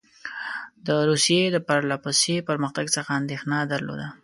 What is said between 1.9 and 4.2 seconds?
پسې پرمختګ څخه اندېښنه درلوده.